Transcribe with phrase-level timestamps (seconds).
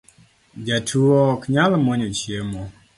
[0.65, 2.63] Jatu ok nyal mwonyo chiemo